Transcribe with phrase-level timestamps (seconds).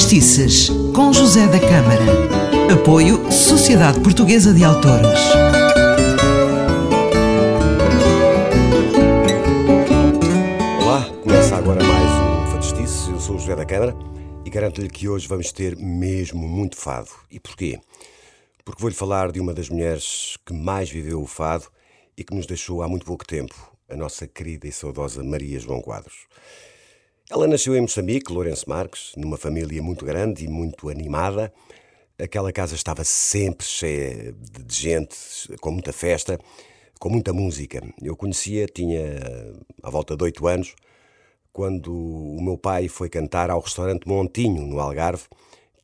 [0.00, 2.72] Fadistices, com José da Câmara.
[2.72, 5.20] Apoio Sociedade Portuguesa de Autores.
[10.80, 13.08] Olá, começa agora mais um Fadistices.
[13.08, 13.94] Eu sou o José da Câmara
[14.42, 17.10] e garanto-lhe que hoje vamos ter mesmo muito fado.
[17.30, 17.78] E porquê?
[18.64, 21.66] Porque vou-lhe falar de uma das mulheres que mais viveu o fado
[22.16, 23.54] e que nos deixou há muito pouco tempo,
[23.86, 26.26] a nossa querida e saudosa Maria João Quadros.
[27.30, 31.52] Ela nasceu em Moçambique, Lourenço Marques, numa família muito grande e muito animada.
[32.18, 35.16] Aquela casa estava sempre cheia de gente,
[35.60, 36.40] com muita festa,
[36.98, 37.80] com muita música.
[38.02, 39.00] Eu conhecia, tinha
[39.80, 40.74] à volta de oito anos,
[41.52, 45.28] quando o meu pai foi cantar ao restaurante Montinho, no Algarve,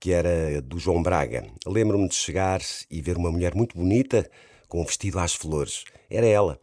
[0.00, 1.46] que era do João Braga.
[1.64, 4.28] Lembro-me de chegar e ver uma mulher muito bonita,
[4.66, 5.84] com um vestido às flores.
[6.10, 6.58] Era ela.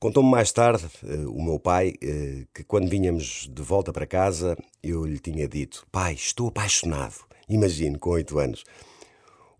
[0.00, 4.56] Contou-me mais tarde, uh, o meu pai, uh, que quando vinhamos de volta para casa,
[4.80, 7.16] eu lhe tinha dito: Pai, estou apaixonado.
[7.48, 8.62] Imagino, com oito anos.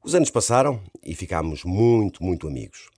[0.00, 2.88] Os anos passaram e ficámos muito, muito amigos.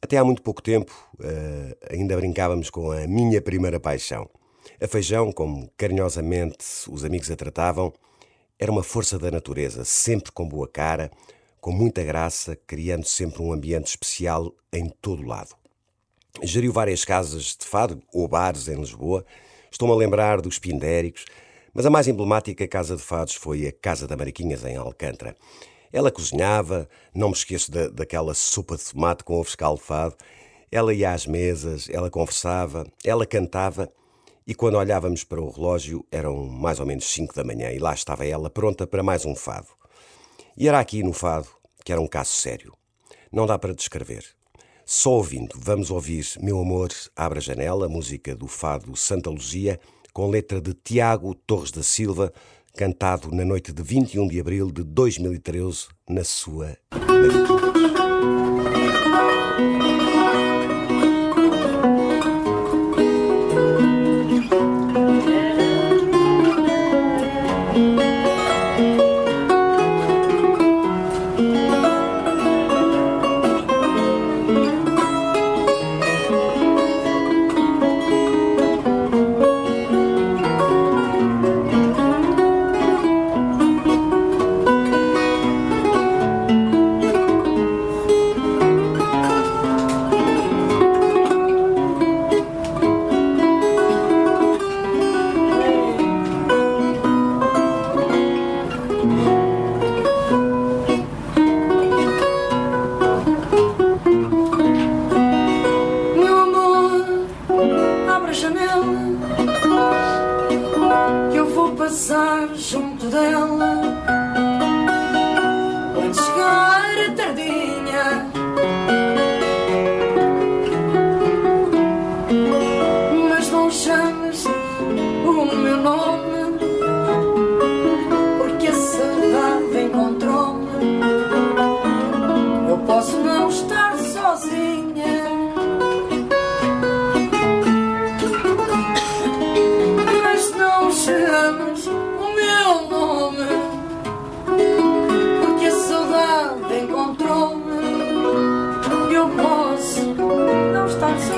[0.00, 4.26] Até há muito pouco tempo, uh, ainda brincávamos com a minha primeira paixão.
[4.80, 7.92] A feijão, como carinhosamente os amigos a tratavam,
[8.58, 11.10] era uma força da natureza, sempre com boa cara,
[11.60, 15.63] com muita graça, criando sempre um ambiente especial em todo lado.
[16.42, 19.24] Geriu várias casas de fado ou bares em Lisboa.
[19.70, 21.24] Estou-me a lembrar dos Pindéricos,
[21.72, 25.36] mas a mais emblemática casa de fados foi a Casa da Mariquinhas, em Alcântara.
[25.92, 30.16] Ela cozinhava, não me esqueço da, daquela sopa de tomate com ovo escalfado.
[30.72, 33.88] Ela ia às mesas, ela conversava, ela cantava
[34.44, 37.94] e quando olhávamos para o relógio eram mais ou menos cinco da manhã e lá
[37.94, 39.68] estava ela pronta para mais um fado.
[40.56, 41.48] E era aqui no fado
[41.84, 42.74] que era um caso sério.
[43.30, 44.24] Não dá para descrever.
[44.86, 49.80] Só ouvindo, vamos ouvir Meu Amor, Abra a Janela, música do fado Santa Luzia,
[50.12, 52.32] com letra de Tiago Torres da Silva,
[52.76, 56.76] cantado na noite de 21 de abril de 2013, na sua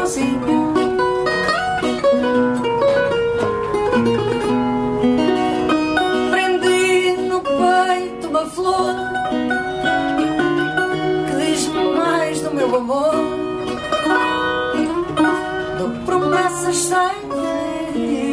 [0.06, 0.74] sozinho.
[6.30, 8.94] Prendi no peito uma flor
[11.26, 13.14] que diz mais do meu amor
[15.78, 16.96] do promessas sem
[17.92, 18.25] fim.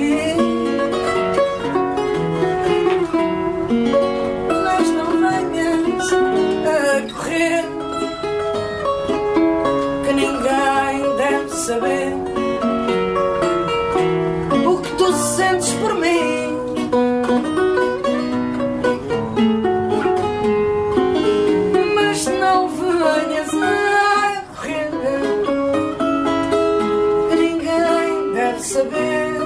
[28.73, 29.42] disappear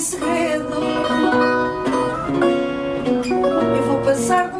[0.00, 0.74] segredo.
[3.76, 4.59] Eu vou passar de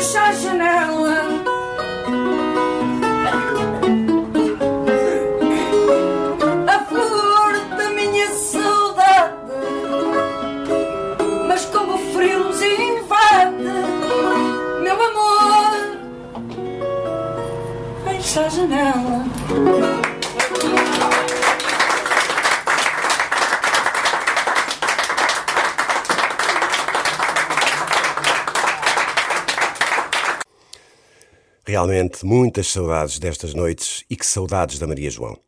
[0.00, 1.20] amor, fecha a janela.
[6.66, 9.34] A flor da minha saudade.
[11.46, 13.64] Mas como o frio nos invade,
[14.82, 15.98] meu amor,
[18.04, 19.99] fecha a janela.
[31.70, 35.38] Realmente, muitas saudades destas noites e que saudades da Maria João.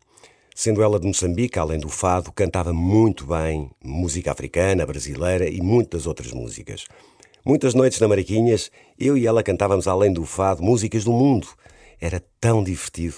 [0.55, 6.07] Sendo ela de Moçambique, além do fado, cantava muito bem música africana, brasileira e muitas
[6.07, 6.87] outras músicas.
[7.45, 11.49] Muitas noites na Mariquinhas, eu e ela cantávamos, além do fado, músicas do mundo.
[12.01, 13.17] Era tão divertido.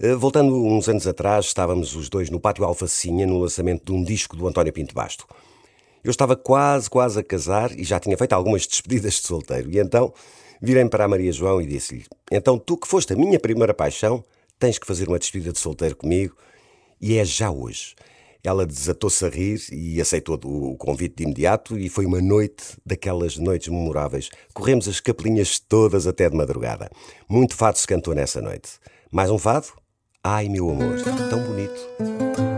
[0.00, 4.02] Eh, Voltando uns anos atrás, estávamos os dois no Pátio Alfacinha no lançamento de um
[4.02, 5.28] disco do António Pinto Basto.
[6.02, 9.70] Eu estava quase, quase a casar e já tinha feito algumas despedidas de solteiro.
[9.70, 10.12] E então
[10.62, 14.24] virei para a Maria João e disse-lhe: Então, tu que foste a minha primeira paixão,
[14.58, 16.36] tens que fazer uma despedida de solteiro comigo
[17.00, 17.96] e é já hoje.
[18.44, 23.36] Ela desatou-se a rir e aceitou o convite de imediato e foi uma noite daquelas
[23.36, 24.30] noites memoráveis.
[24.52, 26.90] Corremos as capelinhas todas até de madrugada.
[27.28, 28.70] Muito fado se cantou nessa noite.
[29.12, 29.68] Mais um fado?
[30.24, 31.00] Ai, meu amor,
[31.30, 32.51] tão bonito.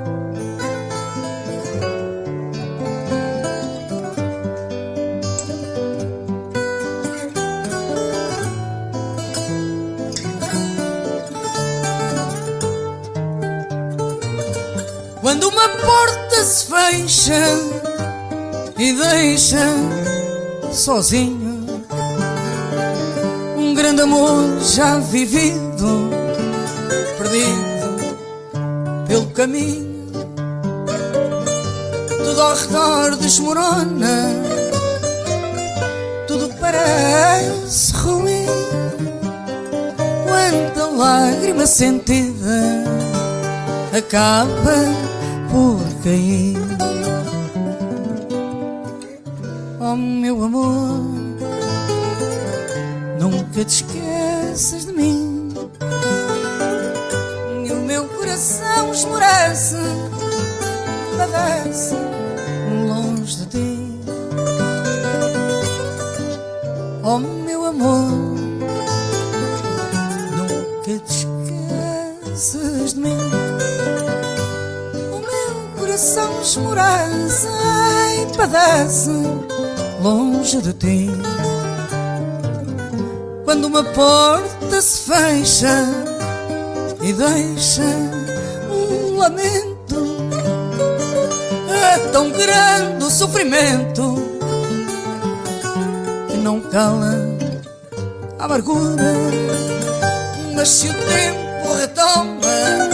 [15.35, 17.45] Quando uma porta se fecha
[18.79, 19.67] e deixa
[20.73, 21.67] sozinho
[23.57, 26.09] um grande amor já vivido,
[27.19, 28.17] perdido
[29.09, 30.07] pelo caminho,
[32.07, 34.29] tudo ao redor desmorona,
[36.29, 38.47] tudo parece ruim.
[40.29, 42.85] Quanta lágrima sentida
[43.99, 45.14] acaba
[45.55, 46.59] por cair.
[49.81, 50.99] Oh meu amor,
[53.21, 55.49] nunca te esqueças de mim.
[57.65, 59.77] E o meu coração esmorece,
[61.17, 61.95] padece
[62.89, 64.01] longe de ti.
[67.05, 68.24] Oh meu amor,
[76.15, 77.49] coração esmorece
[78.23, 79.11] e padece
[80.01, 81.11] longe de ti.
[83.45, 85.85] Quando uma porta se fecha
[87.03, 87.83] e deixa
[88.71, 90.17] um lamento,
[91.69, 94.15] é tão grande o sofrimento
[96.29, 97.15] que não cala
[98.39, 99.15] a amargura.
[100.55, 102.94] Mas se o tempo retoma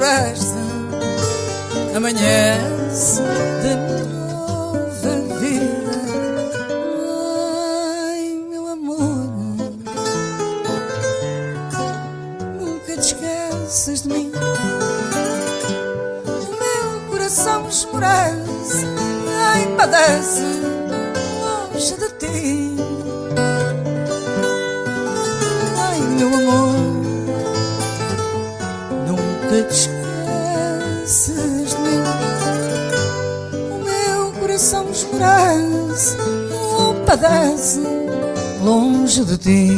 [0.00, 0.56] floresta
[1.94, 3.20] amanhece
[3.60, 3.74] de
[4.08, 5.90] nova vida.
[8.08, 9.28] Ai, meu amor,
[12.58, 14.32] nunca te esqueças de mim.
[16.48, 18.86] O meu coração esmorece,
[19.52, 20.59] ai, padece
[34.60, 36.16] meu coração esmorece,
[36.52, 37.80] oh, padece
[38.62, 39.76] longe de ti.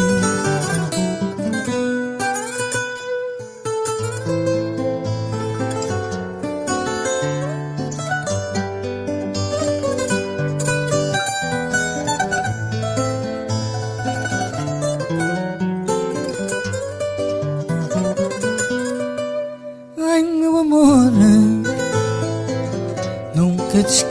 [23.35, 24.05] Nunca te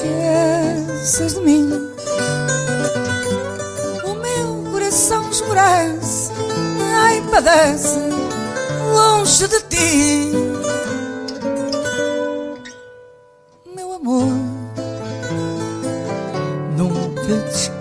[1.01, 1.67] esqueças de mim.
[4.05, 6.31] O meu coração esmorece,
[6.95, 7.97] ai, padece
[8.93, 10.31] longe de ti.
[13.75, 14.27] Meu amor,
[16.77, 17.71] nunca te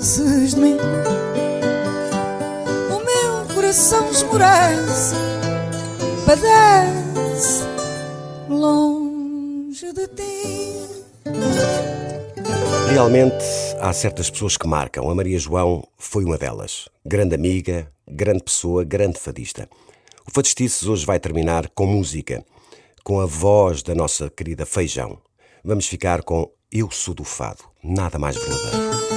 [0.00, 0.78] esqueças de mim.
[2.90, 5.14] O meu coração esmorece,
[6.24, 7.64] padece
[8.48, 11.11] longe de ti.
[12.92, 13.44] Realmente
[13.80, 15.08] há certas pessoas que marcam.
[15.08, 16.88] A Maria João foi uma delas.
[17.04, 19.68] Grande amiga, grande pessoa, grande fadista.
[20.26, 22.44] O Fadestices hoje vai terminar com música,
[23.02, 25.18] com a voz da nossa querida Feijão.
[25.64, 29.11] Vamos ficar com Eu Sou do Fado, nada mais verdadeiro.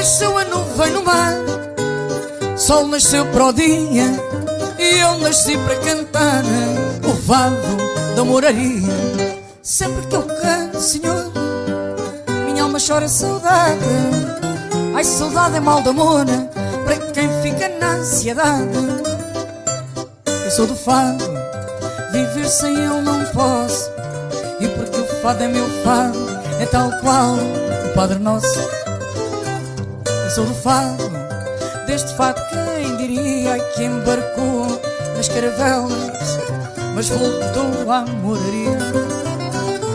[0.00, 1.34] Nasceu a nuvem no mar,
[2.56, 4.06] sol nasceu para o dia,
[4.78, 6.42] e eu nasci para cantar
[7.06, 7.76] o fado
[8.16, 8.88] da moraria.
[9.62, 11.30] Sempre que eu canto, Senhor,
[12.46, 13.84] minha alma chora saudade.
[14.94, 16.24] Ai, saudade é mal de amor
[16.82, 18.70] para quem fica na ansiedade.
[20.46, 21.26] Eu sou do fado,
[22.10, 23.90] viver sem ele não posso.
[24.60, 26.18] E porque o fado é meu fado,
[26.58, 28.79] é tal qual o Padre Nosso.
[30.34, 31.10] Sou do fado,
[31.88, 34.80] deste fado quem diria que embarcou
[35.16, 36.38] nas caravelas,
[36.94, 38.78] mas voltou à moraria.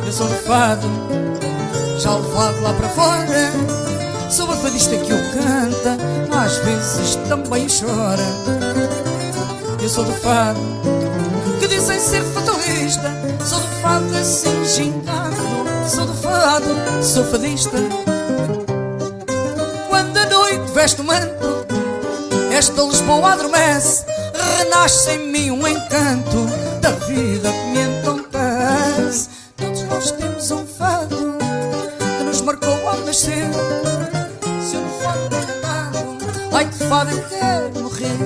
[0.05, 0.87] Eu sou do fado,
[1.99, 3.51] já levado lá para fora.
[4.29, 5.97] Sou a fadista que o canta,
[6.37, 8.25] às vezes também chora.
[9.81, 10.59] Eu sou do fado,
[11.61, 13.09] que dizem ser fatalista.
[13.45, 15.35] Sou do fado assim gingado.
[15.87, 16.65] Sou do fado,
[17.01, 17.77] sou fadista.
[20.75, 21.65] Veste o manto,
[22.51, 24.03] esta Lisboa adormece.
[24.57, 26.45] Renasce em mim um encanto
[26.81, 29.29] da vida que me entontece.
[29.55, 31.37] Todos nós temos um fado
[32.17, 33.47] que nos marcou ao nascer.
[34.69, 36.17] Se eu não for cantado,
[36.51, 38.17] ai que fado eu quero morrer.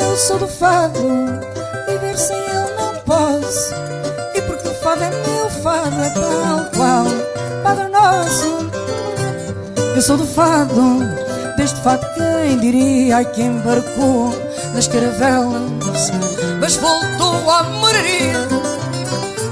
[0.00, 0.98] Eu sou do fado,
[1.86, 3.74] viver sem ele não posso.
[4.34, 7.06] E porque o fado é meu fado, é tal qual,
[7.62, 8.69] Padre Nosso.
[10.00, 11.00] Eu sou do fado,
[11.58, 14.32] deste fado quem diria, ai que embarcou
[14.72, 16.10] nas caravelas,
[16.58, 18.48] mas voltou à moraria.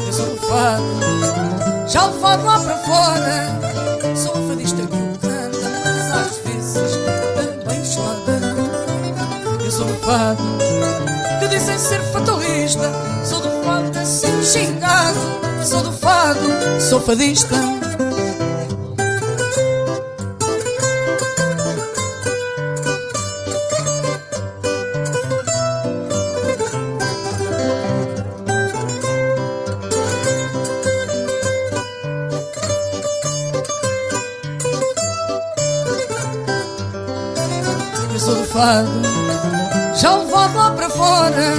[0.07, 4.17] Eu sou do fado, já levado lá para fora.
[4.17, 8.41] Sou a fadista que o canta, mas às vezes também chora.
[9.63, 10.43] Eu sou do fado,
[11.41, 12.91] que dizem ser fatalista.
[13.23, 15.19] Sou do fado assim xingado.
[15.63, 16.41] Sou do fado,
[16.81, 17.88] sou fadista.
[38.59, 38.91] Fado,
[39.95, 41.55] já levado lá para fora.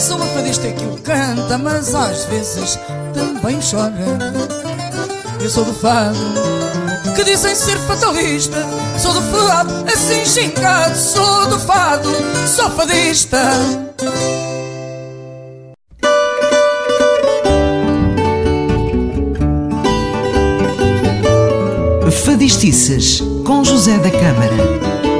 [0.00, 2.76] Sou uma fadista que o canta, mas às vezes
[3.14, 3.94] também chora.
[5.40, 6.18] Eu sou do fado,
[7.14, 8.66] que dizem ser fatalista.
[8.98, 10.96] Sou do fado, assim xingado.
[10.96, 12.08] Sou do fado,
[12.48, 13.38] sou fadista.
[22.24, 24.93] Fadistices, com José da Câmara.